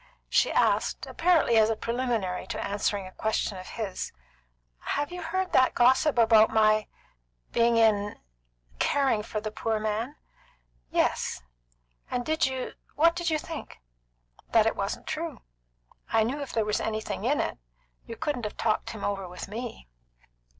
[0.29, 4.11] She asked, apparently as preliminary to answering a question of his,
[4.79, 6.87] "Have you heard that gossip about my
[7.51, 8.17] being in
[8.79, 10.15] caring for the poor man?"
[10.89, 11.43] "Yes."
[12.09, 13.79] "And did you what did you think?"
[14.53, 15.43] "That it wasn't true.
[16.11, 17.59] I knew if there were anything in it,
[18.07, 19.87] you couldn't have talked him over with me."